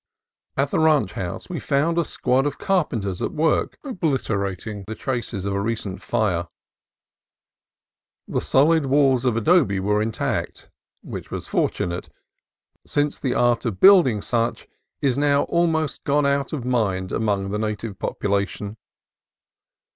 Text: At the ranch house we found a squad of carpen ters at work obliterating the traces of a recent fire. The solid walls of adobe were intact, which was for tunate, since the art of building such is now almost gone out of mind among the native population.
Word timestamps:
At 0.57 0.71
the 0.71 0.79
ranch 0.79 1.13
house 1.13 1.47
we 1.47 1.59
found 1.59 1.99
a 1.99 2.03
squad 2.05 2.47
of 2.47 2.57
carpen 2.57 3.01
ters 3.01 3.21
at 3.21 3.33
work 3.33 3.77
obliterating 3.83 4.83
the 4.87 4.95
traces 4.95 5.45
of 5.45 5.53
a 5.53 5.61
recent 5.61 6.01
fire. 6.01 6.47
The 8.27 8.41
solid 8.41 8.87
walls 8.87 9.25
of 9.25 9.37
adobe 9.37 9.79
were 9.79 10.01
intact, 10.01 10.71
which 11.03 11.29
was 11.29 11.45
for 11.47 11.69
tunate, 11.69 12.09
since 12.83 13.19
the 13.19 13.35
art 13.35 13.63
of 13.63 13.79
building 13.79 14.23
such 14.23 14.67
is 15.03 15.19
now 15.19 15.43
almost 15.43 16.03
gone 16.03 16.25
out 16.25 16.51
of 16.51 16.65
mind 16.65 17.11
among 17.11 17.51
the 17.51 17.59
native 17.59 17.99
population. 17.99 18.77